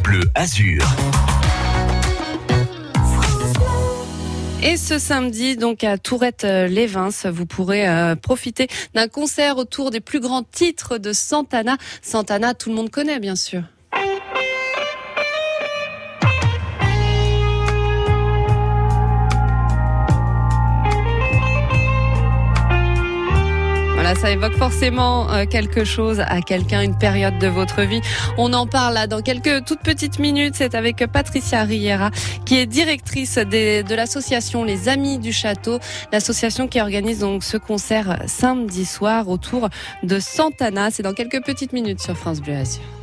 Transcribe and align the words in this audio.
Bleu 0.00 0.22
Azur. 0.34 0.82
Et 4.62 4.76
ce 4.76 4.98
samedi, 4.98 5.56
donc 5.56 5.84
à 5.84 5.98
Tourette-les-Vins, 5.98 7.10
vous 7.30 7.46
pourrez 7.46 7.88
euh, 7.88 8.14
profiter 8.14 8.68
d'un 8.94 9.08
concert 9.08 9.58
autour 9.58 9.90
des 9.90 10.00
plus 10.00 10.20
grands 10.20 10.44
titres 10.44 10.98
de 10.98 11.12
Santana. 11.12 11.76
Santana, 12.00 12.54
tout 12.54 12.70
le 12.70 12.76
monde 12.76 12.90
connaît, 12.90 13.18
bien 13.18 13.36
sûr. 13.36 13.62
Ça 24.14 24.30
évoque 24.30 24.54
forcément 24.54 25.30
euh, 25.30 25.46
quelque 25.46 25.84
chose 25.84 26.20
à 26.20 26.40
quelqu'un, 26.42 26.82
une 26.82 26.96
période 26.96 27.38
de 27.38 27.46
votre 27.48 27.82
vie. 27.82 28.00
On 28.36 28.52
en 28.52 28.66
parle 28.66 28.94
là 28.94 29.06
dans 29.06 29.22
quelques 29.22 29.64
toutes 29.64 29.80
petites 29.80 30.18
minutes. 30.18 30.54
C'est 30.56 30.74
avec 30.74 31.04
Patricia 31.06 31.64
Riera, 31.64 32.10
qui 32.44 32.58
est 32.58 32.66
directrice 32.66 33.38
des, 33.38 33.82
de 33.82 33.94
l'association 33.94 34.64
Les 34.64 34.88
Amis 34.88 35.18
du 35.18 35.32
Château, 35.32 35.78
l'association 36.12 36.68
qui 36.68 36.80
organise 36.80 37.20
donc 37.20 37.42
ce 37.42 37.56
concert 37.56 38.22
samedi 38.26 38.84
soir 38.84 39.28
autour 39.28 39.68
de 40.02 40.18
Santana. 40.18 40.90
C'est 40.90 41.02
dans 41.02 41.14
quelques 41.14 41.42
petites 41.44 41.72
minutes 41.72 42.00
sur 42.00 42.16
France 42.16 42.40
Bleu 42.40 42.54
Azur. 42.54 43.01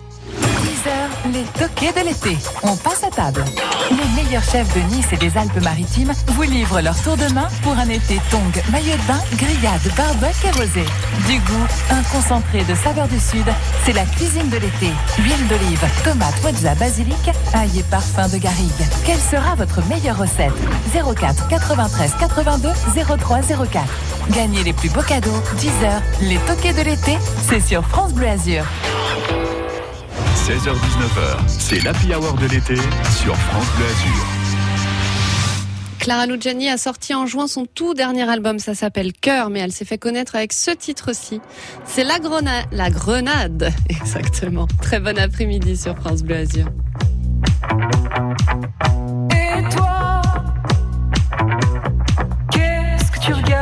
10h, 0.80 1.34
les 1.34 1.44
toquets 1.60 1.92
de 1.92 2.08
l'été. 2.08 2.38
On 2.64 2.76
passe 2.78 3.04
à 3.04 3.10
table. 3.10 3.44
Les 3.92 4.24
meilleurs 4.24 4.44
chefs 4.44 4.74
de 4.74 4.80
Nice 4.94 5.08
et 5.12 5.18
des 5.18 5.38
Alpes-Maritimes 5.38 6.14
vous 6.28 6.44
livrent 6.44 6.80
leur 6.80 6.96
tour 7.02 7.18
de 7.18 7.28
main 7.34 7.48
pour 7.64 7.74
un 7.74 7.90
été 7.90 8.20
tong, 8.32 8.64
maillot 8.72 8.96
de 8.96 9.08
bain, 9.08 9.20
grillade, 9.36 9.82
barbecue 9.98 10.48
et 10.48 10.52
rosé. 10.52 10.86
Du 11.28 11.40
goût, 11.40 11.68
un 11.92 12.02
concentré 12.04 12.64
de 12.64 12.76
saveurs 12.76 13.08
du 13.08 13.20
Sud, 13.20 13.46
c'est 13.84 13.94
la 13.94 14.06
cuisine 14.06 14.50
de 14.50 14.56
l'été. 14.58 14.92
Huile 15.18 15.48
d'olive, 15.50 15.86
tomate, 16.04 16.42
mozza, 16.44 16.76
basilic, 16.76 17.30
ail 17.54 17.80
et 17.80 17.84
parfum 17.84 18.30
de 18.30 18.38
garrigue. 18.38 18.70
Quelle 19.06 19.20
sera 19.20 19.56
votre 19.56 19.86
meilleure 19.88 20.18
recette? 20.18 20.54
04 20.94 21.48
93 21.50 22.14
82 22.20 22.70
03 23.18 23.40
04. 23.42 23.84
Gagnez 24.32 24.64
les 24.64 24.74
plus 24.74 24.90
beaux 24.90 25.02
cadeaux. 25.02 25.42
10h, 25.58 26.02
les 26.22 26.38
toquets 26.38 26.74
de 26.74 26.84
l'été, 26.84 27.18
c'est 27.50 27.60
sur 27.60 27.86
France 27.86 28.14
Bleu 28.14 28.28
Azur. 28.28 28.64
16h-19h, 30.50 31.48
c'est 31.48 31.84
l'Happy 31.84 32.12
Hour 32.12 32.34
de 32.34 32.48
l'été 32.48 32.76
sur 32.76 33.36
France 33.36 33.68
Bleu 33.78 33.86
Azur. 33.86 34.26
Clara 36.00 36.26
Luciani 36.26 36.70
a 36.70 36.78
sorti 36.80 37.14
en 37.14 37.28
juin 37.28 37.46
son 37.46 37.68
tout 37.68 37.94
dernier 37.94 38.28
album, 38.28 38.58
ça 38.58 38.74
s'appelle 38.74 39.14
Cœur, 39.14 39.52
mais 39.52 39.60
elle 39.60 39.72
s'est 39.72 39.86
fait 39.86 40.00
connaître 40.00 40.36
avec 40.36 40.54
ce 40.54 40.72
titre-ci. 40.72 41.40
C'est 41.86 42.04
la, 42.04 42.18
Grena 42.18 42.64
la 42.72 42.90
Grenade, 42.90 43.72
exactement. 43.90 44.66
Très 44.82 45.00
bon 45.00 45.20
après-midi 45.20 45.78
sur 45.78 45.96
France 45.96 46.24
Bleu 46.24 46.38
Azur. 46.38 46.66
Et 49.30 49.70
toi, 49.70 50.22
qu'est-ce 52.52 53.12
que 53.12 53.20
tu 53.24 53.34
regardes? 53.34 53.59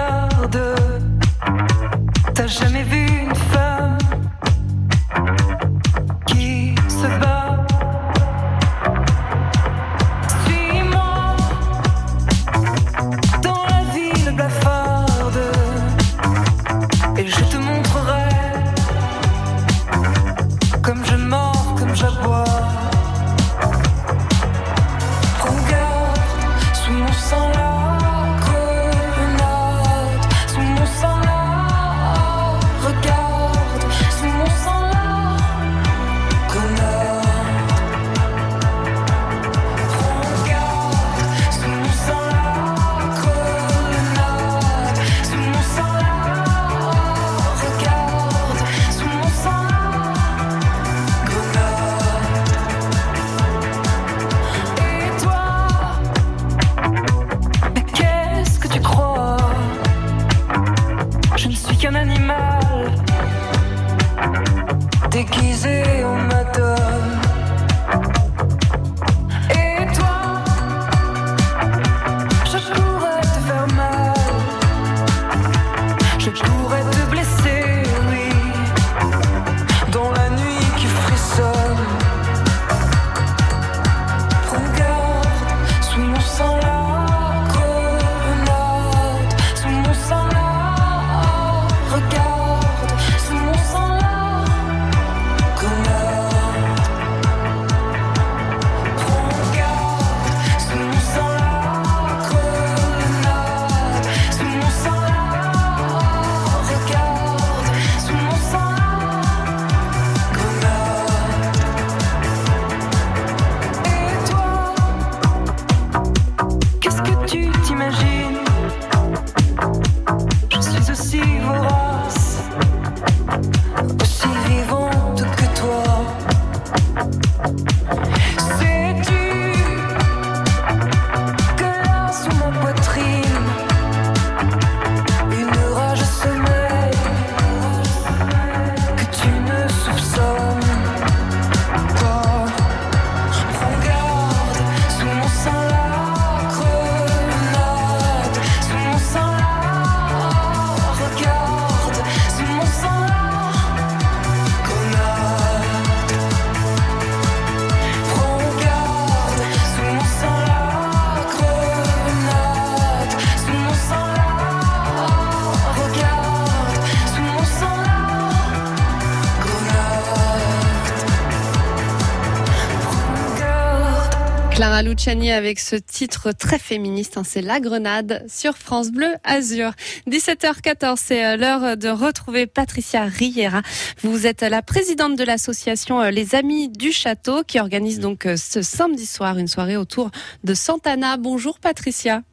Clara 174.57 174.81
Luciani 174.81 175.31
avec 175.31 175.59
ce 175.59 175.75
titre 175.75 176.31
très 176.31 176.57
féministe, 176.57 177.15
hein, 177.15 177.21
c'est 177.23 177.43
La 177.43 177.59
Grenade 177.59 178.25
sur 178.27 178.57
France 178.57 178.89
Bleu 178.89 179.13
Azur. 179.23 179.69
17h14, 180.09 180.95
c'est 180.97 181.23
euh, 181.23 181.37
l'heure 181.37 181.77
de 181.77 181.89
retrouver 181.89 182.47
Patricia 182.47 183.03
Riera. 183.03 183.61
Vous 184.01 184.25
êtes 184.25 184.41
la 184.41 184.63
présidente 184.63 185.15
de 185.15 185.23
l'association 185.23 186.01
euh, 186.01 186.09
Les 186.09 186.33
Amis 186.33 186.69
du 186.69 186.91
Château 186.91 187.43
qui 187.43 187.59
organise 187.59 187.99
donc 187.99 188.25
euh, 188.25 188.35
ce 188.35 188.63
samedi 188.63 189.05
soir 189.05 189.37
une 189.37 189.47
soirée 189.47 189.77
autour 189.77 190.09
de 190.43 190.55
Santana. 190.55 191.17
Bonjour 191.17 191.59
Patricia. 191.59 192.23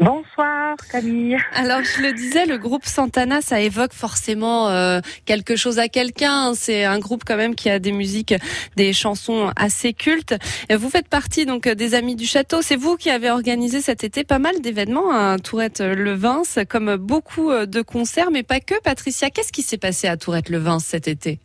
Bonsoir 0.00 0.76
Camille. 0.90 1.36
Alors 1.54 1.82
je 1.84 2.00
le 2.00 2.14
disais, 2.14 2.46
le 2.46 2.56
groupe 2.56 2.86
Santana, 2.86 3.42
ça 3.42 3.60
évoque 3.60 3.92
forcément 3.92 4.70
euh, 4.70 5.00
quelque 5.26 5.56
chose 5.56 5.78
à 5.78 5.88
quelqu'un. 5.88 6.54
C'est 6.54 6.84
un 6.86 6.98
groupe 6.98 7.22
quand 7.26 7.36
même 7.36 7.54
qui 7.54 7.68
a 7.68 7.78
des 7.78 7.92
musiques, 7.92 8.34
des 8.76 8.94
chansons 8.94 9.52
assez 9.56 9.92
cultes. 9.92 10.34
Vous 10.74 10.88
faites 10.88 11.08
partie 11.08 11.44
donc 11.44 11.68
des 11.68 11.94
Amis 11.94 12.16
du 12.16 12.24
Château. 12.24 12.62
C'est 12.62 12.76
vous 12.76 12.96
qui 12.96 13.10
avez 13.10 13.30
organisé 13.30 13.82
cet 13.82 14.02
été 14.02 14.24
pas 14.24 14.38
mal 14.38 14.62
d'événements 14.62 15.12
à 15.12 15.38
Tourette-le-Vince, 15.38 16.60
comme 16.66 16.96
beaucoup 16.96 17.52
de 17.52 17.82
concerts, 17.82 18.30
mais 18.30 18.42
pas 18.42 18.60
que. 18.60 18.80
Patricia, 18.82 19.28
qu'est-ce 19.28 19.52
qui 19.52 19.62
s'est 19.62 19.76
passé 19.76 20.08
à 20.08 20.16
Tourette-le-Vince 20.16 20.86
cet 20.86 21.08
été? 21.08 21.40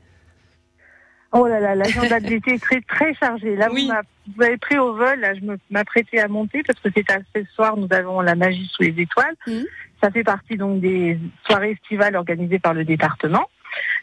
Oh 1.38 1.48
là 1.48 1.60
là, 1.60 1.76
l'agenda 1.76 2.20
de 2.22 2.28
l'été 2.28 2.54
est 2.54 2.64
très 2.64 2.80
très 2.82 3.14
chargé. 3.16 3.56
Là, 3.58 3.68
Oui. 3.72 3.84
vous, 3.88 3.94
m'a- 3.94 4.02
vous 4.36 4.42
avez 4.44 4.58
pris 4.58 4.78
au 4.78 4.94
vol. 4.94 5.20
Là, 5.20 5.34
je 5.34 5.42
m'apprêtais 5.70 6.20
à 6.20 6.30
monter 6.30 6.64
parce 6.64 6.80
que 6.80 6.88
c'est 6.96 7.12
à 7.12 7.18
ce 7.36 7.44
soir. 7.56 7.76
Nous 7.76 7.88
avons 7.92 8.22
la 8.22 8.36
magie 8.36 8.70
sous 8.74 8.84
les 8.84 8.96
étoiles. 9.02 9.36
Mhm. 9.46 9.66
Ça 10.02 10.12
fait 10.12 10.24
partie 10.24 10.56
donc 10.56 10.80
des 10.80 11.20
soirées 11.46 11.72
estivales 11.72 12.16
organisées 12.16 12.60
par 12.60 12.74
le 12.74 12.86
département. 12.86 13.50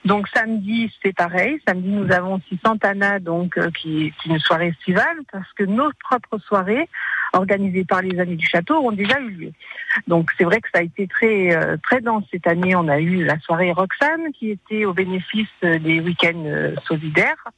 Donc 0.04 0.28
samedi, 0.28 0.92
c'est 1.02 1.14
pareil. 1.14 1.58
Samedi, 1.66 1.88
nous 1.88 2.12
avons 2.12 2.34
aussi 2.34 2.60
Santana, 2.62 3.18
donc 3.18 3.56
euh, 3.56 3.70
qui 3.70 4.06
est 4.08 4.26
une 4.28 4.38
soirée 4.38 4.68
estivale, 4.68 5.16
parce 5.32 5.50
que 5.54 5.64
nos 5.64 5.90
propres 6.00 6.38
soirées 6.38 6.88
organisées 7.32 7.84
par 7.84 8.02
les 8.02 8.18
amis 8.20 8.36
du 8.36 8.46
château 8.46 8.76
ont 8.76 8.92
déjà 8.92 9.18
eu 9.20 9.30
lieu. 9.30 9.52
Donc 10.06 10.30
c'est 10.38 10.44
vrai 10.44 10.60
que 10.60 10.68
ça 10.72 10.80
a 10.80 10.82
été 10.84 11.06
très 11.06 11.54
euh, 11.56 11.76
très 11.82 12.00
dense 12.00 12.24
cette 12.30 12.46
année. 12.46 12.74
On 12.76 12.88
a 12.88 12.98
eu 13.00 13.24
la 13.24 13.38
soirée 13.40 13.72
Roxane 13.72 14.32
qui 14.32 14.50
était 14.50 14.84
au 14.84 14.92
bénéfice 14.92 15.48
euh, 15.64 15.78
des 15.78 16.00
week-ends 16.00 16.44
euh, 16.46 16.74
solidaires. 16.86 17.48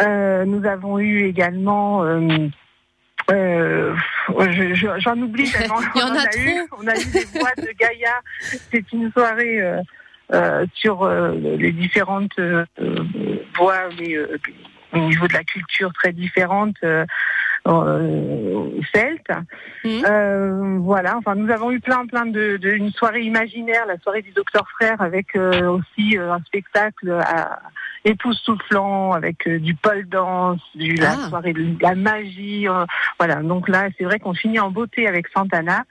Euh, 0.00 0.44
nous 0.44 0.64
avons 0.66 0.98
eu 0.98 1.24
également 1.24 2.04
euh, 2.04 2.48
euh, 3.30 3.94
je- 4.50 4.74
je- 4.74 4.98
j'en 4.98 5.16
oublie 5.18 5.50
tellement 5.52 5.80
Il 5.94 6.00
y 6.00 6.04
en 6.04 6.08
on 6.08 6.14
a 6.16 6.20
a 6.20 6.36
eu. 6.38 6.60
On 6.82 6.86
a 6.86 6.94
eu 6.98 7.04
des 7.12 7.24
voix 7.38 7.50
de 7.56 7.72
Gaïa. 7.78 8.20
C'est 8.40 8.92
une 8.92 9.10
soirée 9.12 9.60
euh, 9.60 9.80
euh, 10.32 10.66
sur 10.74 11.08
les 11.08 11.72
différentes 11.72 12.38
voix, 13.56 13.88
mais 13.98 14.16
au 14.92 14.98
niveau 14.98 15.26
de 15.28 15.32
la 15.32 15.44
culture 15.44 15.92
très 15.92 16.12
différente. 16.12 16.76
Euh, 17.68 18.70
celte. 18.94 19.30
Mhm. 19.84 20.04
Euh, 20.08 20.78
voilà, 20.80 21.16
enfin 21.16 21.34
nous 21.34 21.50
avons 21.50 21.72
eu 21.72 21.80
plein 21.80 22.06
plein 22.06 22.24
de, 22.26 22.58
de 22.58 22.70
une 22.70 22.92
soirée 22.92 23.22
imaginaire, 23.22 23.86
la 23.86 23.98
soirée 23.98 24.22
du 24.22 24.30
docteur 24.30 24.68
frère 24.68 25.00
avec 25.00 25.34
euh, 25.34 25.68
aussi 25.70 26.16
euh, 26.16 26.32
un 26.32 26.40
spectacle 26.44 27.10
à 27.10 27.58
époustouflant 28.04 29.12
avec 29.12 29.46
euh, 29.48 29.58
du 29.58 29.74
pole 29.74 30.06
dance, 30.08 30.60
du 30.76 30.94
la 30.94 31.12
Ah. 31.12 31.28
soirée 31.28 31.52
de 31.54 31.76
la 31.80 31.94
magie, 31.96 32.68
euh, 32.68 32.84
voilà. 33.18 33.36
Donc 33.42 33.68
là, 33.68 33.88
c'est 33.98 34.04
vrai 34.04 34.18
qu'on 34.20 34.34
finit 34.34 34.60
en 34.60 34.70
beauté 34.70 35.08
avec 35.08 35.26
Santana 35.28 35.84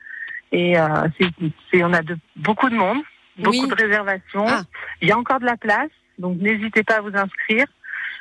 et 0.54 0.80
euh, 0.80 0.86
c'est 1.20 1.28
c'est 1.72 1.84
on 1.84 1.92
a 1.94 2.02
de 2.02 2.16
beaucoup 2.38 2.70
de 2.70 2.76
monde, 2.76 3.00
beaucoup 3.38 3.64
Oui. 3.64 3.68
de 3.70 3.76
réservations. 3.76 4.46
Ah. 4.48 4.62
Il 5.02 5.10
y 5.10 5.12
a 5.12 5.18
encore 5.18 5.40
de 5.42 5.46
la 5.46 5.58
place, 5.58 5.92
donc 6.20 6.38
n'hésitez 6.40 6.84
pas 6.84 6.96
à 6.96 7.02
vous 7.02 7.16
inscrire 7.16 7.66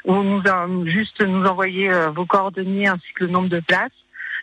ou 0.05 0.23
nous 0.23 0.87
juste 0.87 1.21
nous 1.21 1.45
envoyer 1.47 1.91
euh, 1.91 2.11
vos 2.11 2.27
coordonnées 2.27 2.89
ainsi 2.89 3.13
que 3.15 3.25
le 3.25 3.31
nombre 3.31 3.49
de 3.49 3.61
places. 3.61 3.93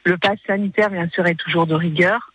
Le 0.03 0.17
pass 0.17 0.39
sanitaire, 0.47 0.89
bien 0.89 1.07
sûr, 1.09 1.25
est 1.27 1.35
toujours 1.35 1.67
de 1.67 1.75
rigueur. 1.75 2.30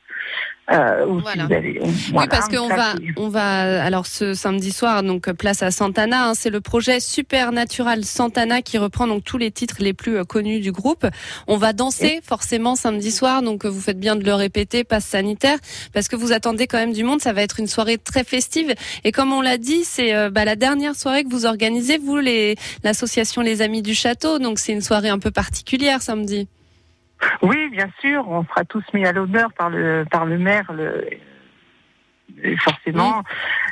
Euh, 0.73 1.06
ou 1.06 1.19
si 1.19 1.23
Voilà. 1.23 1.46
vous 1.46 1.52
avez- 1.52 1.78
Oui, 1.81 1.93
voilà, 2.11 2.26
parce 2.26 2.49
qu'on 2.49 2.67
va, 2.67 2.94
on 3.17 3.28
va, 3.28 3.84
alors 3.84 4.05
ce 4.08 4.34
samedi 4.34 4.73
soir, 4.73 5.05
donc 5.05 5.31
place 5.31 5.62
à 5.62 5.70
Santana, 5.70 6.31
hein, 6.31 6.32
c'est 6.34 6.50
le 6.50 6.61
projet 6.61 6.99
Supernatural 6.99 8.05
Santana 8.05 8.62
qui 8.62 8.76
reprend 8.76 9.06
donc 9.06 9.23
tous 9.23 9.38
les 9.38 9.52
titres 9.52 9.76
les 9.78 9.93
plus 9.93 10.17
euh, 10.19 10.25
connus 10.25 10.58
du 10.58 10.73
groupe. 10.73 11.06
On 11.46 11.56
va 11.56 11.73
danser 11.73 12.19
forcément 12.25 12.75
samedi 12.75 13.12
soir, 13.12 13.43
donc 13.43 13.64
vous 13.64 13.81
faites 13.81 14.00
bien 14.00 14.17
de 14.17 14.25
le 14.25 14.34
répéter, 14.34 14.82
passe 14.82 15.05
sanitaire, 15.05 15.58
parce 15.93 16.08
que 16.08 16.17
vous 16.17 16.32
attendez 16.32 16.67
quand 16.67 16.78
même 16.78 16.93
du 16.93 17.05
monde. 17.05 17.20
Ça 17.20 17.32
va 17.32 17.43
être 17.43 17.61
une 17.61 17.69
soirée 17.69 17.99
très 17.99 18.25
festive. 18.25 18.75
Et 19.05 19.12
comme 19.12 19.32
on 19.32 19.43
l'a 19.43 19.58
dit, 19.58 19.84
c'est 19.84 20.17
euh, 20.17 20.31
bah, 20.31 20.44
la 20.44 20.56
dernière 20.56 20.96
soirée 20.96 21.23
que 21.23 21.31
vous 21.31 21.46
organisez, 21.46 21.96
vous, 21.99 22.17
les, 22.17 22.56
l'association 22.82 23.40
Les 23.40 23.62
Amis 23.62 23.82
du 23.82 23.94
Château. 23.94 24.40
Donc 24.40 24.58
c'est 24.58 24.73
une 24.73 24.82
soirée 24.82 25.11
un 25.11 25.20
peu 25.20 25.31
particulière 25.31 26.02
samedi. 26.02 26.49
Oui, 27.43 27.69
bien 27.71 27.89
sûr, 28.01 28.29
on 28.29 28.45
sera 28.45 28.65
tous 28.65 28.85
mis 28.93 29.07
à 29.07 29.13
l'honneur 29.13 29.53
par 29.53 29.71
le 29.71 30.05
par 30.11 30.27
le 30.27 30.39
maire, 30.39 30.73
le, 30.73 31.09
et 32.43 32.57
forcément, 32.57 33.23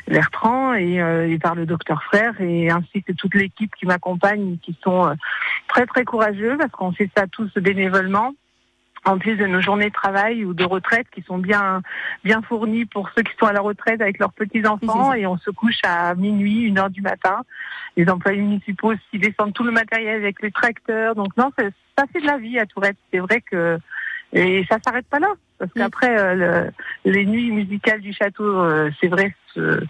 Bertrand 0.08 0.75
et, 0.75 1.00
euh, 1.00 1.29
et 1.29 1.38
par 1.38 1.55
le 1.55 1.67
docteur 1.67 2.02
Frère 2.05 2.41
et 2.41 2.70
ainsi 2.70 3.02
que 3.02 3.12
toute 3.12 3.35
l'équipe 3.35 3.75
qui 3.76 3.87
m'accompagne, 3.87 4.58
qui 4.62 4.76
sont 4.82 5.06
euh, 5.06 5.14
très 5.69 5.87
très 5.87 6.05
courageux 6.05 6.56
parce 6.58 6.70
qu'on 6.73 6.93
fait 6.93 7.11
ça 7.17 7.26
tous 7.26 7.52
bénévolement. 7.55 8.32
En 9.06 9.18
plus 9.18 9.36
de 9.36 9.46
nos 9.46 9.60
journées 9.60 9.88
de 9.90 9.92
travail 9.94 10.44
ou 10.46 10.54
de 10.54 10.64
retraite 10.64 11.06
qui 11.12 11.20
sont 11.22 11.36
bien 11.38 11.82
bien 12.24 12.40
fournies 12.40 12.86
pour 12.86 13.10
ceux 13.14 13.22
qui 13.22 13.32
sont 13.38 13.46
à 13.46 13.52
la 13.52 13.60
retraite 13.60 14.00
avec 14.00 14.18
leurs 14.18 14.32
petits 14.32 14.66
enfants 14.66 15.12
et 15.18 15.26
on 15.26 15.36
se 15.36 15.50
couche 15.50 15.80
à 15.84 16.14
minuit, 16.14 16.62
une 16.62 16.78
heure 16.78 16.88
du 16.90 17.02
matin. 17.02 17.42
Les 17.96 18.08
employés 18.08 18.40
municipaux 18.40 18.92
aussi 18.92 19.18
descendent 19.18 19.52
tout 19.52 19.62
le 19.64 19.72
matériel 19.72 20.16
avec 20.16 20.40
les 20.42 20.50
tracteurs. 20.50 21.14
Donc 21.14 21.36
non, 21.36 21.50
c'est- 21.58 21.72
ça 21.98 22.06
fait 22.12 22.20
de 22.20 22.26
la 22.26 22.38
vie 22.38 22.58
à 22.58 22.66
Tourette. 22.66 22.96
C'est 23.12 23.18
vrai 23.20 23.40
que 23.42 23.78
et 24.32 24.64
ça 24.68 24.78
s'arrête 24.84 25.06
pas 25.06 25.20
là 25.20 25.28
parce 25.58 25.72
qu'après 25.74 26.18
euh, 26.18 26.34
le- 27.04 27.12
les 27.12 27.24
nuits 27.26 27.52
musicales 27.52 28.00
du 28.00 28.12
château, 28.12 28.42
euh, 28.62 28.90
c'est 29.00 29.06
vrai, 29.08 29.32
se- 29.54 29.80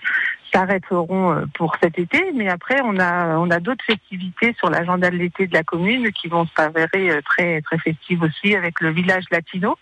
s'arrêteront 0.55 1.33
euh, 1.33 1.45
pour 1.55 1.75
cet 1.83 1.99
été. 1.99 2.33
Mais 2.35 2.49
après, 2.49 2.81
on 2.83 2.99
a 2.99 3.37
on 3.39 3.51
a 3.51 3.61
d'autres 3.61 3.85
festivités 3.85 4.55
sur 4.59 4.71
l'agenda 4.71 5.11
de 5.11 5.17
l'été 5.17 5.47
de 5.47 5.55
la 5.55 5.65
commune 5.65 6.13
qui 6.13 6.29
vont 6.29 6.47
s'avérer 6.57 7.11
euh, 7.11 7.21
très 7.23 7.61
très 7.63 7.79
festives 7.79 8.23
aussi 8.23 8.55
avec 8.55 8.81
le 8.81 8.91
village 8.91 9.25
latino. 9.31 9.77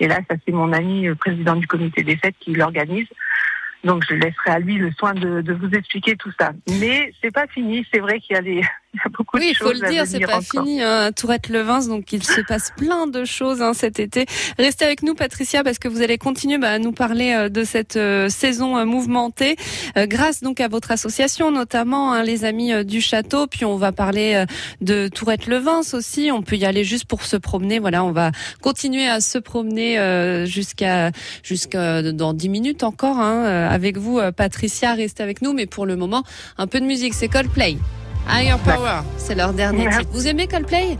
Et 0.00 0.08
là, 0.08 0.20
ça 0.28 0.36
c'est 0.44 0.52
mon 0.52 0.72
ami 0.72 1.08
euh, 1.08 1.14
président 1.14 1.56
du 1.56 1.66
comité 1.66 2.02
des 2.02 2.16
fêtes 2.16 2.36
qui 2.40 2.52
l'organise. 2.54 3.08
Donc 3.84 4.04
je 4.08 4.14
laisserai 4.14 4.50
à 4.50 4.58
lui 4.58 4.74
le 4.74 4.90
soin 4.92 5.14
de, 5.14 5.40
de 5.40 5.52
vous 5.52 5.70
expliquer 5.70 6.16
tout 6.16 6.32
ça. 6.38 6.50
Mais 6.80 7.12
c'est 7.22 7.32
pas 7.32 7.46
fini. 7.46 7.86
C'est 7.92 8.00
vrai 8.00 8.18
qu'il 8.18 8.34
y 8.34 8.38
a, 8.38 8.42
les, 8.42 8.62
il 8.98 9.04
y 9.04 9.06
a 9.06 9.16
beaucoup 9.16 9.36
Oui, 9.38 9.46
de 9.46 9.50
il 9.50 9.56
faut 9.56 9.72
le 9.72 9.88
dire, 9.90 10.04
c'est 10.06 10.20
pas 10.20 10.38
encore. 10.38 10.64
fini. 10.64 10.82
Hein, 10.82 11.10
Tourette-Levins, 11.12 11.86
donc 11.88 12.12
il 12.12 12.22
se 12.24 12.40
passe 12.42 12.70
plein 12.76 13.06
de 13.06 13.24
choses 13.24 13.62
hein, 13.62 13.72
cet 13.74 13.98
été. 14.00 14.26
Restez 14.58 14.84
avec 14.84 15.02
nous, 15.02 15.14
Patricia, 15.14 15.62
parce 15.62 15.78
que 15.78 15.88
vous 15.88 16.02
allez 16.02 16.18
continuer 16.18 16.58
bah, 16.58 16.70
à 16.72 16.78
nous 16.78 16.92
parler 16.92 17.32
euh, 17.32 17.48
de 17.48 17.64
cette 17.64 17.96
euh, 17.96 18.28
saison 18.28 18.76
euh, 18.76 18.84
mouvementée, 18.84 19.56
euh, 19.96 20.06
grâce 20.06 20.42
donc 20.42 20.60
à 20.60 20.68
votre 20.68 20.90
association, 20.90 21.50
notamment 21.50 22.12
hein, 22.12 22.22
les 22.22 22.44
Amis 22.44 22.72
euh, 22.72 22.84
du 22.84 23.00
Château. 23.00 23.46
Puis 23.46 23.64
on 23.64 23.76
va 23.76 23.92
parler 23.92 24.34
euh, 24.34 24.46
de 24.80 25.08
Tourette-Levins 25.08 25.82
aussi. 25.92 26.30
On 26.32 26.42
peut 26.42 26.56
y 26.56 26.64
aller 26.64 26.84
juste 26.84 27.04
pour 27.06 27.22
se 27.24 27.36
promener. 27.36 27.78
Voilà, 27.78 28.04
on 28.04 28.12
va 28.12 28.32
continuer 28.62 29.06
à 29.08 29.20
se 29.20 29.38
promener 29.38 29.98
euh, 29.98 30.44
jusqu'à 30.46 31.10
jusqu'à 31.42 32.02
dans 32.12 32.32
10 32.34 32.48
minutes 32.48 32.84
encore 32.84 33.18
hein, 33.18 33.44
avec 33.70 33.96
vous, 33.98 34.18
euh, 34.18 34.32
Patricia. 34.32 34.94
Restez 34.94 35.22
avec 35.22 35.42
nous, 35.42 35.52
mais 35.52 35.66
pour 35.66 35.86
le 35.86 35.96
moment, 35.96 36.22
un 36.56 36.66
peu 36.66 36.80
de 36.80 36.86
musique. 36.86 37.14
C'est 37.14 37.28
Coldplay. 37.28 37.76
Higher 38.28 38.56
Power, 38.64 39.00
c'est 39.16 39.34
leur 39.34 39.52
dernier 39.52 39.88
titre. 39.88 40.10
Vous 40.12 40.26
aimez 40.28 40.46
Coldplay? 40.46 40.98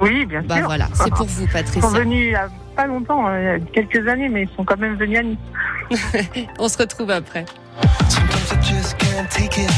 Oui, 0.00 0.24
bien 0.26 0.42
Bah 0.42 0.56
sûr. 0.56 0.66
voilà, 0.66 0.88
c'est 0.94 1.10
pour 1.12 1.26
vous, 1.26 1.42
Ils 1.44 1.46
sont 1.48 1.52
Patricia. 1.52 1.88
venus 1.90 2.26
il 2.26 2.30
y 2.32 2.34
a 2.34 2.48
pas 2.76 2.86
longtemps, 2.86 3.26
hein, 3.26 3.38
il 3.38 3.44
y 3.44 3.48
a 3.48 3.58
quelques 3.84 4.08
années, 4.08 4.28
mais 4.28 4.42
ils 4.42 4.48
sont 4.56 4.64
quand 4.64 4.78
même 4.78 4.96
venus 4.96 5.18
à 5.18 5.22
Nice. 5.22 6.46
On 6.58 6.68
se 6.68 6.78
retrouve 6.78 7.10
après. 7.10 7.44
Sometimes 8.08 8.52
I 8.52 8.56
just 8.62 8.98
can't 8.98 9.28
take 9.30 9.58
it. 9.58 9.70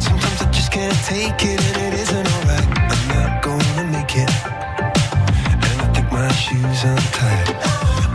Sometimes 0.00 0.42
I 0.42 0.52
just 0.52 0.70
can't 0.72 0.94
take 1.06 1.44
it, 1.44 1.60
and 1.60 1.92
it 1.92 2.00
isn't 2.00 2.26
alright. 2.26 2.66
I'm 2.90 3.08
not 3.08 3.42
gonna 3.42 3.84
make 3.90 4.16
it. 4.16 4.30
And 4.78 5.80
I 5.80 5.92
think 5.92 6.10
my 6.12 6.28
shoes 6.32 6.84
untied. 6.84 7.56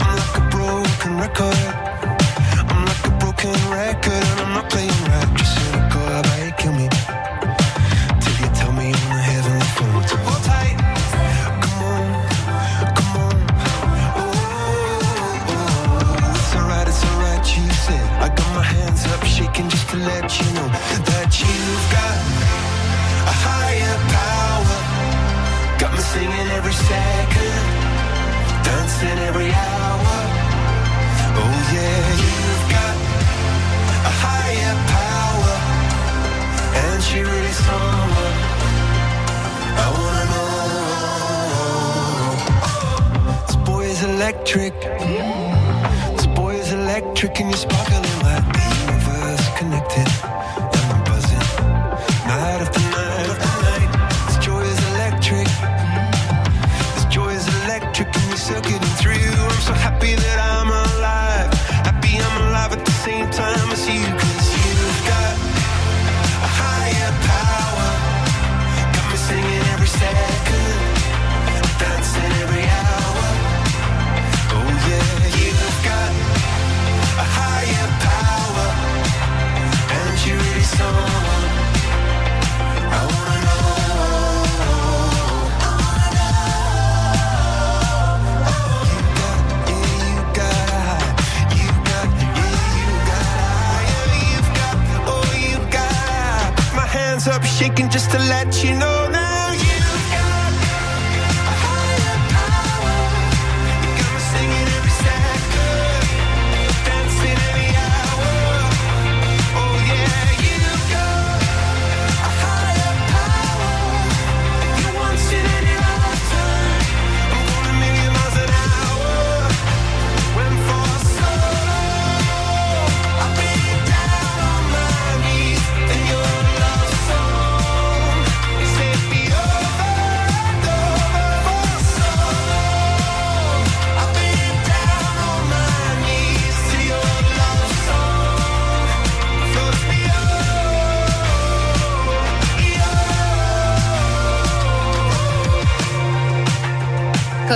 I'm 0.01 0.15
like 0.15 0.37
a 0.37 0.49
broken 0.49 1.17
record. 1.19 1.78
Electric. 44.29 44.79
This 46.15 46.27
boy 46.27 46.53
is 46.53 46.71
electric 46.71 47.39
and 47.39 47.49
you're 47.49 47.57
sparkling 47.57 48.03
like 48.21 48.58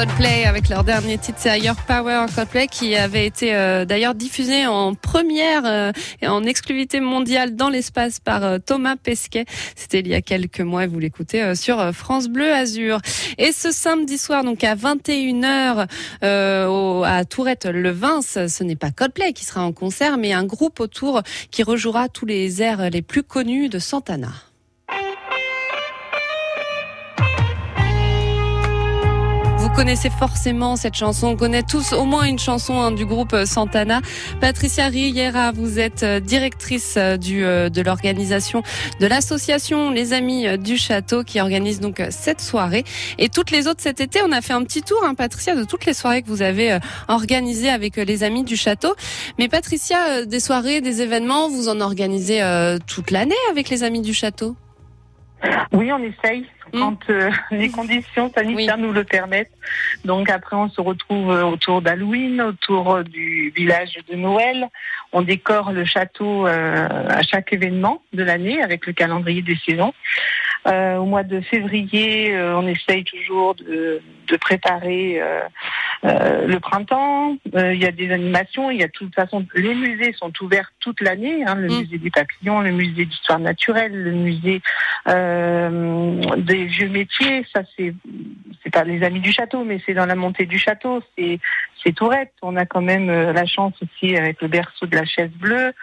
Coldplay 0.03 0.43
avec 0.43 0.67
leur 0.67 0.83
dernier 0.83 1.17
titre, 1.17 1.38
c'est 1.39 1.57
Higher 1.57 1.72
Power 1.88 2.25
Coldplay 2.36 2.67
qui 2.67 2.93
avait 2.93 3.25
été 3.25 3.55
euh, 3.55 3.86
d'ailleurs 3.86 4.15
diffusé 4.15 4.67
en 4.67 4.95
première 4.95 5.62
euh, 5.65 5.93
et 6.22 6.27
en 6.27 6.43
exclusivité 6.43 7.00
mondiale 7.00 7.55
dans 7.55 7.69
l'espace 7.69 8.19
par 8.19 8.43
euh, 8.43 8.57
Thomas 8.57 8.98
Pesquet. 8.98 9.45
C'était 9.77 10.01
il 10.01 10.10
y 10.10 10.13
a 10.13 10.22
quelques 10.22 10.60
mois 10.60 10.83
et 10.83 10.88
vous 10.88 11.00
l'écoutez 11.00 11.41
euh, 11.41 11.55
sur 11.55 11.79
euh, 11.79 11.93
France 11.93 12.27
Bleu 12.27 12.51
Azur. 12.53 13.00
Et 13.38 13.53
ce 13.53 13.72
samedi 13.72 14.17
soir, 14.17 14.43
donc 14.43 14.65
à 14.65 14.75
21h 14.75 15.88
euh, 16.25 16.67
au- 16.67 17.05
à 17.05 17.24
Tourette 17.24 17.65
le 17.65 17.91
Vince, 17.91 18.38
ce 18.48 18.63
n'est 18.65 18.75
pas 18.75 18.91
Coldplay 18.91 19.31
qui 19.31 19.45
sera 19.45 19.63
en 19.63 19.72
concert, 19.72 20.17
mais 20.17 20.33
un 20.33 20.43
groupe 20.43 20.81
autour 20.81 21.22
qui 21.50 21.63
rejouera 21.63 22.10
tous 22.10 22.25
les 22.25 22.62
airs 22.62 22.89
les 22.89 23.01
plus 23.01 23.24
connus 23.24 23.69
de 23.69 23.79
Santana. 23.79 24.33
Connaissez 29.75 30.10
forcément 30.12 30.75
cette 30.75 30.94
chanson, 30.94 31.27
on 31.27 31.36
connaît 31.36 31.63
tous 31.63 31.94
au 31.94 32.06
moins 32.06 32.24
une 32.25 32.38
chanson 32.38 32.80
hein, 32.80 32.92
du 32.92 33.06
groupe 33.06 33.34
euh, 33.34 33.46
Santana. 33.46 34.01
Patricia 34.39 34.88
Riera, 34.88 35.51
vous 35.51 35.80
êtes 35.80 36.03
euh, 36.03 36.20
directrice 36.20 36.96
euh, 36.98 37.18
du, 37.18 37.42
de 37.42 37.82
l'organisation 37.82 38.62
de 39.00 39.08
l'association 39.08 39.89
Les 39.89 40.13
Amis 40.13 40.58
du 40.58 40.77
Château 40.77 41.24
qui 41.24 41.39
organise 41.39 41.80
donc 41.80 42.01
cette 42.10 42.42
soirée. 42.42 42.84
Et 43.18 43.30
toutes 43.30 43.51
les 43.51 43.68
autres 43.68 43.82
cet 43.82 44.00
été, 44.00 44.20
on 44.24 44.32
a 44.32 44.42
fait 44.42 44.53
un 44.53 44.63
petit 44.63 44.84
tour, 44.84 45.01
hein, 45.03 45.15
Patricia, 45.15 45.56
de 45.56 45.63
toutes 45.63 45.86
les 45.86 45.94
soirées 45.94 46.22
que 46.22 46.27
vous 46.27 46.42
avez 46.42 46.77
organisées 47.08 47.70
avec 47.70 47.96
les 47.96 48.24
Amis 48.24 48.44
du 48.44 48.56
Château. 48.56 48.96
Mais 49.39 49.48
Patricia, 49.48 50.25
des 50.25 50.39
soirées, 50.39 50.82
des 50.82 51.01
événements, 51.01 51.50
vous 51.50 51.68
en 51.70 51.80
organisez 51.82 52.42
toute 52.88 53.12
l'année 53.12 53.36
avec 53.51 53.70
les 53.70 53.84
Amis 53.84 54.01
du 54.01 54.13
Château? 54.13 54.56
Oui, 55.71 55.91
on 55.91 56.00
essaye 56.00 56.47
Mm. 56.73 56.79
quand 56.79 57.09
euh, 57.09 57.29
les 57.51 57.69
conditions 57.69 58.31
sanitaires 58.35 58.77
nous 58.77 58.91
le 58.91 59.03
permettent. 59.03 59.51
Donc 60.05 60.29
après, 60.29 60.55
on 60.55 60.69
se 60.69 60.81
retrouve 60.81 61.31
euh, 61.31 61.43
autour 61.43 61.81
d'Halloween, 61.81 62.41
autour 62.41 62.95
euh, 62.95 63.03
du 63.03 63.53
village 63.55 63.97
de 64.09 64.15
Noël. 64.15 64.67
On 65.12 65.21
décore 65.21 65.71
le 65.71 65.85
château 65.85 66.47
euh, 66.47 66.88
à 67.07 67.21
chaque 67.21 67.53
événement 67.53 68.01
de 68.13 68.23
l'année 68.23 68.62
avec 68.62 68.88
le 68.88 68.93
calendrier 68.93 69.43
des 69.43 69.57
saisons. 69.67 69.93
Euh, 70.65 70.96
au 70.98 71.05
mois 71.05 71.24
de 71.24 71.41
février, 71.41 72.34
euh, 72.36 72.58
on 72.58 72.65
essaye 72.67 73.03
toujours 73.03 73.53
de, 73.55 74.01
de 74.27 74.38
préparer 74.38 75.22
euh, 75.22 75.41
euh, 76.05 76.48
le 76.48 76.60
printemps. 76.62 77.36
Euh, 77.55 77.74
Il 77.74 77.82
y 77.82 77.86
a 77.86 77.91
des 77.91 78.12
animations. 78.12 78.72
Il 78.72 78.79
y 78.79 78.84
a 78.84 78.88
de 78.88 78.91
toute 78.93 79.13
façon, 79.13 79.46
les 79.55 79.75
musées 79.75 80.13
sont 80.13 80.32
ouverts 80.41 80.72
toute 80.79 81.01
l'année. 81.01 81.43
hein, 81.46 81.55
le 81.55 81.67
Mm. 81.67 81.77
musée 81.79 81.98
des 81.98 82.10
papillons, 82.10 82.62
le 82.62 82.72
musée 82.72 83.05
d'histoire 83.05 83.39
naturelle, 83.39 83.91
le 83.91 84.12
musée 84.12 84.62
euh, 85.10 86.22
des 86.38 86.65
vieux 86.65 86.89
métiers. 86.89 87.46
Ça, 87.53 87.63
c'est 87.75 87.93
c'est 88.63 88.70
pas 88.72 88.84
les 88.86 89.03
amis 89.03 89.20
du 89.20 89.32
château, 89.34 89.63
mais 89.65 89.79
c'est 89.86 89.93
dans 89.93 90.05
la 90.05 90.15
montée 90.15 90.46
du 90.46 90.58
château. 90.58 91.01
C'est 91.17 91.39
c'est 91.84 91.93
Tourette. 91.93 92.32
On 92.41 92.55
a 92.55 92.65
quand 92.65 92.82
même 92.82 93.08
la 93.10 93.46
chance 93.46 93.74
aussi 93.82 94.15
avec 94.15 94.41
le 94.41 94.48
berceau 94.48 94.86
de 94.86 94.96
la 94.96 95.05
chaise 95.05 95.32
bleue. 95.32 95.74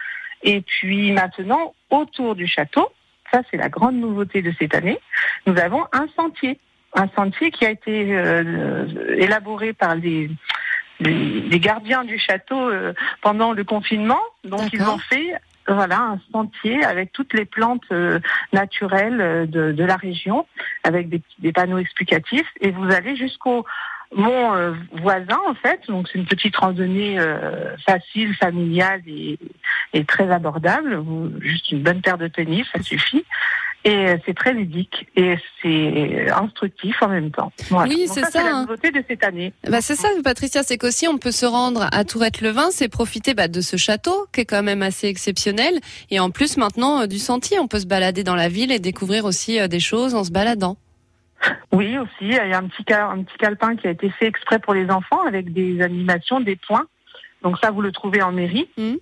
Et 0.43 0.61
puis 0.61 1.11
maintenant, 1.11 1.73
autour 1.91 2.35
du 2.35 2.47
château, 2.47 2.89
ça 3.31 3.41
c'est 3.49 3.57
la 3.57 3.69
grande 3.69 3.95
nouveauté 3.95 4.41
de 4.41 4.53
cette 4.59 4.75
année, 4.75 4.99
nous 5.45 5.57
avons 5.57 5.83
un 5.91 6.07
sentier. 6.15 6.59
Un 6.93 7.07
sentier 7.15 7.51
qui 7.51 7.65
a 7.65 7.69
été 7.69 8.13
euh, 8.13 9.15
élaboré 9.17 9.71
par 9.71 9.95
les, 9.95 10.29
les, 10.99 11.41
les 11.41 11.59
gardiens 11.59 12.03
du 12.03 12.19
château 12.19 12.59
euh, 12.69 12.93
pendant 13.21 13.53
le 13.53 13.63
confinement. 13.63 14.19
Donc 14.43 14.73
ils 14.73 14.83
ont 14.83 14.97
fait 14.97 15.33
voilà 15.67 15.99
un 15.99 16.19
sentier 16.31 16.83
avec 16.83 17.11
toutes 17.11 17.33
les 17.33 17.45
plantes 17.45 17.83
euh, 17.91 18.19
naturelles 18.53 19.21
euh, 19.21 19.45
de, 19.45 19.71
de 19.71 19.83
la 19.83 19.95
région, 19.95 20.45
avec 20.83 21.09
des, 21.09 21.51
panneaux 21.51 21.77
explicatifs. 21.77 22.47
Et 22.61 22.71
vous 22.71 22.91
allez 22.91 23.15
jusqu'au 23.15 23.65
mont 24.13 24.53
euh, 24.53 24.73
voisin 25.01 25.39
en 25.47 25.53
fait. 25.53 25.81
Donc 25.87 26.07
c'est 26.07 26.19
une 26.19 26.25
petite 26.25 26.55
randonnée 26.55 27.19
euh, 27.19 27.75
facile, 27.85 28.35
familiale 28.35 29.01
et, 29.07 29.37
et 29.93 30.05
très 30.05 30.29
abordable. 30.31 31.03
Juste 31.39 31.71
une 31.71 31.83
bonne 31.83 32.01
paire 32.01 32.17
de 32.17 32.27
tennis, 32.27 32.65
ça 32.73 32.81
suffit. 32.81 33.25
Et 33.83 34.09
euh, 34.09 34.17
c'est 34.25 34.35
très 34.35 34.53
ludique 34.53 35.07
et 35.15 35.37
c'est 35.61 36.29
instructif 36.29 37.01
en 37.01 37.07
même 37.07 37.31
temps. 37.31 37.51
Voilà. 37.69 37.89
Oui, 37.89 38.03
c'est 38.07 38.23
C'est 38.23 38.31
ça, 38.31 38.43
la 38.43 38.55
hein. 38.55 38.61
nouveauté 38.61 38.91
de 38.91 39.03
cette 39.07 39.23
année. 39.23 39.53
Bah 39.67 39.81
c'est 39.81 39.95
ça, 39.95 40.07
Patricia, 40.23 40.61
c'est 40.61 40.77
qu'aussi 40.77 41.07
on 41.07 41.17
peut 41.17 41.31
se 41.31 41.47
rendre 41.47 41.87
à 41.91 42.05
Tourette-le-Vin, 42.05 42.69
c'est 42.69 42.89
profiter 42.89 43.33
bah, 43.33 43.47
de 43.47 43.59
ce 43.59 43.77
château 43.77 44.27
qui 44.31 44.41
est 44.41 44.45
quand 44.45 44.61
même 44.61 44.83
assez 44.83 45.07
exceptionnel, 45.07 45.79
et 46.11 46.19
en 46.19 46.29
plus 46.29 46.57
maintenant 46.57 47.01
euh, 47.01 47.07
du 47.07 47.17
sentier, 47.17 47.57
on 47.57 47.67
peut 47.67 47.79
se 47.79 47.87
balader 47.87 48.23
dans 48.23 48.35
la 48.35 48.49
ville 48.49 48.71
et 48.71 48.77
découvrir 48.77 49.25
aussi 49.25 49.59
euh, 49.59 49.67
des 49.67 49.79
choses 49.79 50.13
en 50.13 50.23
se 50.23 50.31
baladant. 50.31 50.77
Oui, 51.71 51.97
aussi, 51.97 52.11
il 52.21 52.33
y 52.33 52.37
a 52.37 52.57
un 52.59 52.67
petit, 52.67 52.85
un 52.93 53.23
petit 53.23 53.37
calepin 53.39 53.75
qui 53.75 53.87
a 53.87 53.89
été 53.89 54.11
fait 54.11 54.27
exprès 54.27 54.59
pour 54.59 54.75
les 54.75 54.91
enfants 54.91 55.25
avec 55.25 55.51
des 55.53 55.81
animations, 55.81 56.39
des 56.39 56.55
points. 56.55 56.85
Donc 57.41 57.57
ça, 57.57 57.71
vous 57.71 57.81
le 57.81 57.91
trouvez 57.91 58.21
en 58.21 58.31
mairie. 58.31 58.69
Mhm. 58.77 58.97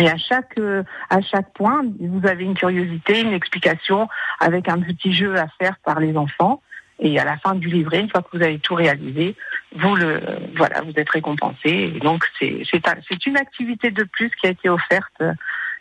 Et 0.00 0.08
à 0.08 0.16
chaque, 0.16 0.58
euh, 0.58 0.82
à 1.10 1.20
chaque 1.20 1.52
point, 1.54 1.82
vous 2.00 2.26
avez 2.26 2.44
une 2.44 2.54
curiosité, 2.54 3.20
une 3.20 3.32
explication 3.32 4.08
avec 4.40 4.68
un 4.68 4.80
petit 4.80 5.12
jeu 5.12 5.36
à 5.38 5.46
faire 5.60 5.76
par 5.84 6.00
les 6.00 6.16
enfants. 6.16 6.60
Et 7.00 7.18
à 7.18 7.24
la 7.24 7.36
fin 7.38 7.54
du 7.54 7.68
livret, 7.68 8.00
une 8.00 8.08
fois 8.08 8.22
que 8.22 8.36
vous 8.36 8.42
avez 8.42 8.58
tout 8.60 8.74
réalisé, 8.74 9.34
vous 9.76 9.96
le, 9.96 10.20
voilà, 10.56 10.80
vous 10.82 10.92
êtes 10.96 11.10
récompensé. 11.10 11.92
Et 11.96 11.98
donc 11.98 12.24
c'est, 12.38 12.62
c'est, 12.70 12.86
un- 12.88 12.94
une 13.26 13.36
activité 13.36 13.90
de 13.90 14.04
plus 14.04 14.30
qui 14.40 14.46
a 14.46 14.50
été 14.50 14.68
offerte 14.68 15.12
euh, 15.20 15.32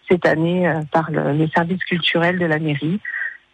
cette 0.09 0.25
année 0.25 0.67
euh, 0.67 0.81
par 0.91 1.11
le, 1.11 1.31
les 1.33 1.47
services 1.49 1.83
culturels 1.83 2.39
de 2.39 2.45
la 2.45 2.57
mairie. 2.57 2.99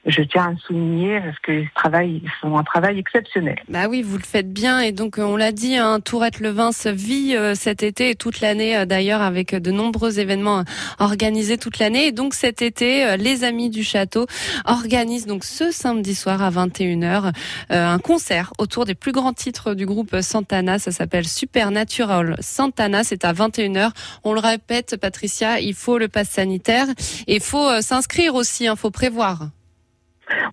Je 0.06 0.22
tiens 0.22 0.56
à 0.56 0.68
souligner 0.68 1.20
parce 1.20 1.40
que 1.40 1.52
ils 1.52 1.70
travaillent, 1.76 2.22
ils 2.24 2.32
font 2.42 2.58
un 2.58 2.64
travail 2.64 3.00
exceptionnel. 3.00 3.60
Bah 3.68 3.88
oui, 3.90 4.02
vous 4.02 4.18
le 4.18 4.24
faites 4.24 4.52
bien, 4.52 4.80
et 4.80 4.94
donc 4.94 5.20
euh, 5.20 5.24
on 5.24 5.36
l'a 5.36 5.52
dit, 5.52 5.76
hein, 5.76 6.00
Tourette-le-Vin 6.00 6.72
se 6.72 6.88
vit 6.90 7.36
euh, 7.36 7.54
cet 7.54 7.84
été 7.84 8.12
et 8.12 8.16
toute 8.16 8.40
l'année 8.40 8.78
euh, 8.78 8.86
d'ailleurs 8.86 9.22
avec 9.22 9.54
euh, 9.54 9.60
de 9.60 9.72
nombreux 9.72 10.20
événements 10.20 10.64
organisés 11.00 11.58
toute 11.58 11.80
l'année. 11.80 12.08
Et 12.08 12.12
donc 12.14 12.34
cet 12.34 12.62
été, 12.62 13.18
les 13.18 13.44
Amis 13.44 13.70
du 13.70 13.84
Château 13.84 14.26
organisent 14.66 15.26
donc 15.26 15.44
ce 15.44 15.72
samedi 15.72 16.16
soir 16.16 16.42
à 16.42 16.50
21h 16.50 17.34
euh, 17.72 17.88
un 17.88 18.00
concert 18.00 18.54
autour 18.58 18.86
des 18.86 18.96
plus 18.96 19.12
grands 19.12 19.34
titres 19.34 19.74
du 19.74 19.86
groupe 19.86 20.22
Santana. 20.22 20.80
Ça 20.80 20.92
s'appelle 20.92 21.28
Supernatural 21.28 22.38
Santana. 22.40 23.04
C'est 23.04 23.26
à 23.26 23.34
21h. 23.34 23.92
On 24.24 24.34
le 24.34 24.40
répète, 24.40 24.98
Patricia, 24.98 25.60
il 25.60 25.74
faut 25.74 25.98
le 25.98 26.08
pass 26.08 26.30
sanitaire 26.30 26.88
et 27.28 27.40
faut 27.40 27.82
s'inscrire 27.82 28.36
aussi. 28.36 28.66
Il 28.66 28.78
faut 28.78 28.92
prévoir. 28.92 29.50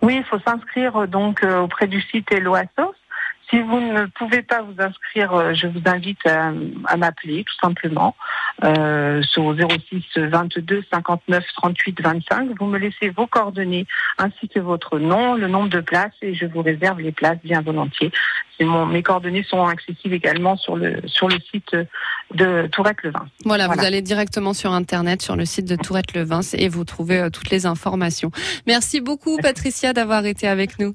Oui, 0.02 0.16
il 0.16 0.24
faut 0.24 0.38
s'inscrire 0.38 0.96
euh, 0.96 1.06
donc 1.06 1.42
euh, 1.42 1.60
auprès 1.60 1.86
du 1.86 2.00
site 2.00 2.30
Eloasos. 2.32 2.94
Si 3.48 3.60
vous 3.60 3.78
ne 3.78 4.06
pouvez 4.06 4.42
pas 4.42 4.62
vous 4.62 4.74
inscrire, 4.78 5.32
euh, 5.32 5.54
je 5.54 5.68
vous 5.68 5.82
invite 5.86 6.26
à, 6.26 6.50
à 6.86 6.96
m'appeler 6.96 7.44
tout 7.44 7.54
simplement 7.62 8.16
euh, 8.64 9.22
sur 9.22 9.54
06 9.54 10.04
22 10.16 10.82
59 10.90 11.44
38 11.54 12.00
25. 12.00 12.50
Vous 12.58 12.66
me 12.66 12.78
laissez 12.78 13.10
vos 13.10 13.28
coordonnées 13.28 13.86
ainsi 14.18 14.48
que 14.48 14.58
votre 14.58 14.98
nom, 14.98 15.34
le 15.34 15.46
nombre 15.46 15.68
de 15.68 15.80
places 15.80 16.14
et 16.22 16.34
je 16.34 16.46
vous 16.46 16.62
réserve 16.62 17.00
les 17.00 17.12
places 17.12 17.38
bien 17.44 17.60
volontiers. 17.60 18.10
Mon, 18.58 18.86
mes 18.86 19.02
coordonnées 19.02 19.44
sont 19.44 19.64
accessibles 19.66 20.14
également 20.14 20.56
sur 20.56 20.76
le 20.76 21.00
sur 21.06 21.28
le 21.28 21.36
site 21.52 21.76
de 22.34 22.66
Tourette-le-Vin. 22.72 23.26
Voilà, 23.44 23.68
vous 23.68 23.80
allez 23.84 24.02
directement 24.02 24.52
sur 24.52 24.72
Internet, 24.72 25.22
sur 25.22 25.36
le 25.36 25.44
site 25.44 25.66
de 25.66 25.76
Tourette 25.76 26.14
Le 26.14 26.22
Vince 26.24 26.54
et 26.54 26.68
vous 26.68 26.84
trouvez 26.84 27.18
euh, 27.20 27.30
toutes 27.30 27.50
les 27.50 27.66
informations. 27.66 28.30
Merci 28.66 29.00
beaucoup 29.00 29.36
Patricia 29.38 29.92
d'avoir 29.92 30.26
été 30.26 30.48
avec 30.48 30.78
nous. 30.78 30.94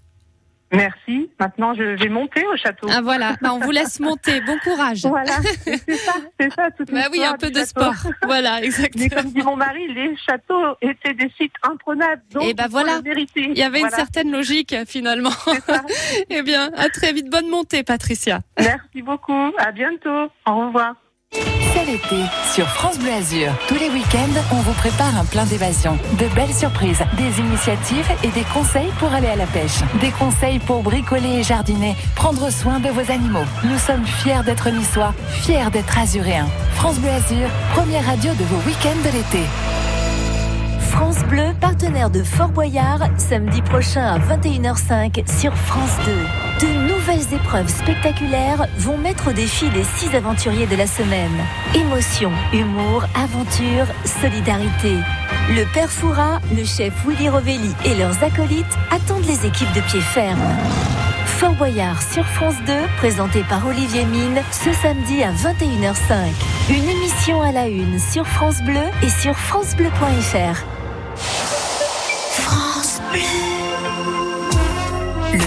Merci. 0.74 1.30
Maintenant, 1.38 1.74
je 1.74 1.84
vais 2.02 2.08
monter 2.08 2.46
au 2.48 2.56
château. 2.56 2.88
Ah 2.90 3.02
voilà, 3.04 3.36
bah, 3.42 3.50
on 3.54 3.60
vous 3.60 3.72
laisse 3.72 4.00
monter. 4.00 4.40
Bon 4.40 4.58
courage. 4.64 5.06
Voilà, 5.06 5.34
c'est 5.66 5.96
ça, 5.98 6.14
c'est 6.40 6.54
ça. 6.54 6.72
Toute 6.72 6.90
Bah 6.90 7.08
oui, 7.12 7.22
un 7.26 7.34
peu 7.36 7.50
de 7.50 7.56
château. 7.56 7.68
sport. 7.94 8.12
Voilà, 8.24 8.58
Mais 8.62 8.68
exactement. 8.68 9.10
comme 9.22 9.32
dit 9.34 9.42
mon 9.42 9.58
mari, 9.58 9.94
les 9.94 10.16
châteaux 10.16 10.78
étaient 10.82 11.14
des 11.14 11.30
sites 11.38 11.56
imprenables. 11.64 12.22
Donc, 12.32 12.44
Eh 12.48 12.54
ben 12.54 12.64
faut 12.66 12.70
voilà. 12.70 13.02
Il 13.36 13.58
y 13.58 13.64
avait 13.64 13.82
une 13.82 13.90
certaine 13.90 14.32
logique 14.32 14.74
finalement. 14.88 15.32
c'est 15.46 15.62
ça. 15.66 15.82
eh 16.30 16.42
bien, 16.42 16.72
à 16.78 16.88
très 16.88 17.12
vite. 17.12 17.30
Bonne 17.30 17.50
montée, 17.50 17.84
Patricia. 17.84 18.40
Merci 18.58 19.02
beaucoup. 19.02 19.52
À 19.58 19.74
bientôt. 19.74 20.32
Au 20.48 20.68
revoir. 20.68 20.96
C'est 21.82 21.92
l'été 21.92 22.26
sur 22.54 22.68
France 22.68 23.00
Bleu 23.00 23.12
Azur. 23.12 23.52
Tous 23.68 23.76
les 23.76 23.90
week-ends, 23.90 24.42
on 24.52 24.58
vous 24.58 24.74
prépare 24.74 25.18
un 25.18 25.26
plein 25.26 25.46
d'évasion. 25.46 25.98
De 26.20 26.28
belles 26.36 26.54
surprises, 26.54 27.02
des 27.18 27.40
initiatives 27.40 28.08
et 28.24 28.28
des 28.28 28.44
conseils 28.54 28.92
pour 29.00 29.12
aller 29.12 29.28
à 29.28 29.36
la 29.36 29.46
pêche. 29.48 29.80
Des 30.00 30.12
conseils 30.12 30.60
pour 30.60 30.84
bricoler 30.84 31.40
et 31.40 31.44
jardiner, 31.44 31.96
prendre 32.16 32.52
soin 32.52 32.80
de 32.80 32.90
vos 32.90 33.12
animaux. 33.12 33.46
Nous 33.64 33.78
sommes 33.80 34.06
fiers 34.06 34.44
d'être 34.46 34.70
niçois, 34.70 35.14
fiers 35.30 35.72
d'être 35.72 35.98
azuréens. 35.98 36.50
France 36.76 37.00
Bleu 37.00 37.10
Azur, 37.10 37.48
première 37.74 38.06
radio 38.06 38.32
de 38.34 38.44
vos 38.44 38.58
week-ends 38.68 39.02
de 39.04 39.18
l'été. 39.18 39.46
France 40.92 41.24
Bleu, 41.30 41.54
partenaire 41.60 42.10
de 42.10 42.22
Fort 42.22 42.50
Boyard, 42.50 43.08
samedi 43.18 43.62
prochain 43.62 44.04
à 44.04 44.20
21h05 44.20 45.28
sur 45.40 45.56
France 45.56 45.98
2. 46.06 46.12
De 46.62 46.68
nouvelles 46.68 47.34
épreuves 47.34 47.70
spectaculaires 47.70 48.68
vont 48.78 48.96
mettre 48.96 49.30
au 49.30 49.34
défi 49.34 49.68
les 49.72 49.84
six 49.84 50.16
aventuriers 50.16 50.68
de 50.68 50.76
la 50.76 50.86
semaine. 50.86 51.36
Émotion, 51.74 52.32
humour, 52.54 53.04
aventure, 53.16 53.88
solidarité. 54.06 54.94
Le 55.50 55.64
père 55.74 55.90
Foura, 55.90 56.40
le 56.56 56.64
chef 56.64 56.94
Willy 57.08 57.30
Rovelli 57.30 57.74
et 57.84 57.96
leurs 57.96 58.24
acolytes 58.24 58.78
attendent 58.92 59.26
les 59.26 59.48
équipes 59.48 59.74
de 59.74 59.82
pied 59.82 60.02
ferme. 60.02 60.40
Fort 61.26 61.54
Boyard 61.54 62.00
sur 62.00 62.28
France 62.28 62.62
2, 62.68 62.74
présenté 62.98 63.42
par 63.50 63.66
Olivier 63.66 64.06
Mine, 64.06 64.44
ce 64.52 64.72
samedi 64.72 65.24
à 65.24 65.32
21h05. 65.32 66.30
Une 66.70 66.88
émission 66.88 67.42
à 67.42 67.52
la 67.52 67.70
une 67.70 67.98
sur 67.98 68.28
France 68.28 68.62
Bleu 68.62 68.86
et 69.02 69.10
sur 69.10 69.36
francebleu.fr. 69.36 70.64
France 72.36 73.02
Bleu. 73.12 73.51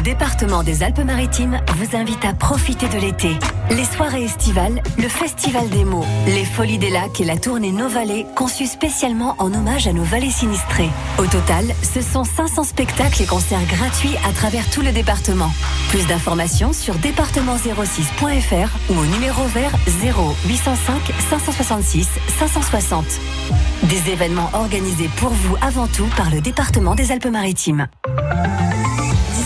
Département 0.05 0.63
des 0.63 0.83
Alpes-Maritimes 0.83 1.59
vous 1.79 1.97
invite 1.97 2.27
à 2.27 2.35
profiter 2.35 2.89
de 2.89 2.99
l'été. 2.99 3.31
Les 3.71 3.87
soirées 3.87 4.25
estivales, 4.25 4.83
le 4.99 5.09
Festival 5.09 5.67
des 5.71 5.87
mots, 5.87 6.05
les 6.27 6.45
Folies 6.45 6.77
des 6.77 6.91
Lacs 6.91 7.23
et 7.23 7.25
la 7.25 7.39
tournée 7.39 7.73
Nos 7.73 7.89
Vallées 7.89 8.27
conçus 8.37 8.67
spécialement 8.67 9.35
en 9.39 9.55
hommage 9.55 9.87
à 9.87 9.95
nos 9.95 10.03
vallées 10.03 10.31
sinistrées. 10.31 10.91
Au 11.17 11.25
total, 11.25 11.65
ce 11.83 12.03
sont 12.03 12.25
500 12.25 12.65
spectacles 12.65 13.23
et 13.23 13.27
concerts 13.27 13.65
gratuits 13.65 14.15
à 14.29 14.33
travers 14.33 14.69
tout 14.69 14.83
le 14.83 14.93
département. 14.93 15.51
Plus 15.89 16.07
d'informations 16.07 16.75
sur 16.75 16.97
département06.fr 16.97 18.77
ou 18.91 18.99
au 18.99 19.07
numéro 19.07 19.43
vert 19.55 19.73
0 19.87 20.37
805 20.47 21.01
566 21.31 22.11
560. 22.39 23.07
Des 23.85 24.11
événements 24.11 24.51
organisés 24.53 25.09
pour 25.17 25.31
vous 25.31 25.57
avant 25.63 25.87
tout 25.87 26.09
par 26.15 26.29
le 26.29 26.43
département 26.43 26.95
des 26.95 27.11
Alpes-Maritimes. 27.11 27.89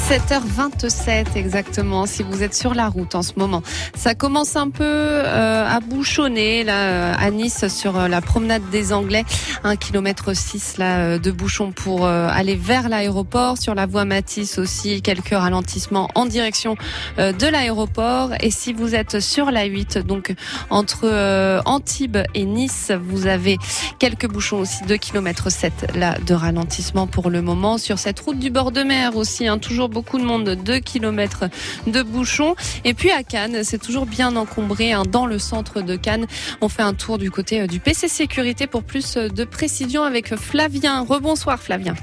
17h27 0.09 1.37
exactement, 1.37 2.07
si 2.07 2.23
vous 2.23 2.43
êtes 2.43 2.55
sur 2.55 2.73
la 2.73 2.89
route 2.89 3.15
en 3.15 3.21
ce 3.23 3.33
moment. 3.37 3.63
Ça 3.95 4.15
commence 4.15 4.57
un 4.57 4.71
peu 4.71 4.83
euh, 4.83 5.67
à 5.69 5.81
bouchonner 5.81 6.65
là 6.65 6.73
euh, 6.89 7.15
à 7.19 7.31
Nice 7.31 7.69
sur 7.69 7.99
euh, 7.99 8.09
la 8.09 8.23
promenade 8.23 8.63
des 8.71 8.95
Anglais, 8.95 9.27
1 9.65 9.77
km 9.77 10.35
6 10.35 10.79
là 10.79 10.99
euh, 10.99 11.19
de 11.19 11.31
bouchons 11.31 11.73
pour 11.73 12.07
euh, 12.07 12.27
aller 12.33 12.55
vers 12.55 12.89
l'aéroport. 12.89 13.59
Sur 13.59 13.75
la 13.75 13.85
voie 13.85 14.07
Matisse 14.07 14.59
aussi, 14.59 15.03
quelques 15.03 15.35
ralentissements 15.35 16.09
en 16.15 16.25
direction 16.25 16.77
euh, 17.19 17.33
de 17.33 17.47
l'aéroport. 17.47 18.31
Et 18.41 18.51
si 18.51 18.73
vous 18.73 18.95
êtes 18.95 19.21
sur 19.21 19.51
la 19.51 19.67
8, 19.67 19.99
donc 19.99 20.35
entre 20.71 21.61
Antibes 21.67 22.17
et 22.35 22.47
Nice, 22.47 22.93
vous 22.99 23.27
avez 23.27 23.59
quelques 23.99 24.27
bouchons 24.27 24.61
aussi, 24.61 24.85
2 24.85 24.97
km 24.97 25.51
7 25.51 25.93
là 25.97 26.17
de 26.19 26.33
ralentissement 26.33 27.07
pour 27.07 27.29
le 27.29 27.43
moment. 27.43 27.77
Sur 27.77 27.99
cette 27.99 28.21
route 28.21 28.39
du 28.39 28.49
bord 28.49 28.73
de 28.73 28.83
mer 28.83 29.15
aussi, 29.15 29.47
hein, 29.47 29.59
toujours 29.59 29.91
de 30.19 30.25
monde, 30.25 30.57
2 30.65 30.79
km 30.81 31.45
de 31.87 32.03
bouchons. 32.03 32.55
Et 32.85 32.95
puis 32.95 33.11
à 33.11 33.23
Cannes, 33.23 33.65
c'est 33.65 33.79
toujours 33.83 34.07
bien 34.07 34.37
encombré 34.37 34.93
hein, 34.93 35.03
dans 35.09 35.27
le 35.27 35.39
centre 35.39 35.83
de 35.83 35.97
Cannes. 35.97 36.27
On 36.61 36.69
fait 36.69 36.83
un 36.83 36.95
tour 36.95 37.19
du 37.19 37.31
côté 37.31 37.63
euh, 37.63 37.67
du 37.67 37.81
PC 37.81 38.09
Sécurité 38.09 38.67
pour 38.67 38.83
plus 38.83 39.17
euh, 39.17 39.29
de 39.29 39.45
précision 39.45 40.03
avec 40.03 40.35
Flavien. 40.37 41.05
Rebonsoir 41.05 41.59
Flavien. 41.59 41.95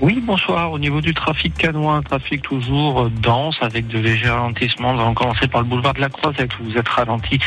Oui, 0.00 0.20
bonsoir. 0.20 0.72
Au 0.72 0.78
niveau 0.78 1.00
du 1.00 1.14
trafic 1.14 1.54
canois, 1.54 2.02
trafic 2.02 2.42
toujours 2.42 3.08
dense 3.10 3.56
avec 3.60 3.86
de 3.86 3.98
légers 3.98 4.30
ralentissements. 4.30 4.94
Nous 4.94 5.00
allons 5.00 5.14
commencer 5.14 5.46
par 5.46 5.60
le 5.60 5.68
boulevard 5.68 5.94
de 5.94 6.00
la 6.00 6.08
Croix, 6.08 6.32
vous 6.60 6.76
êtes 6.76 6.88
ralenti 6.88 7.38